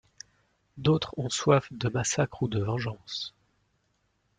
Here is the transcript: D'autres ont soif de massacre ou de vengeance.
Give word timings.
D'autres 0.77 1.13
ont 1.17 1.29
soif 1.29 1.71
de 1.71 1.87
massacre 1.87 2.41
ou 2.41 2.47
de 2.47 2.59
vengeance. 2.63 3.35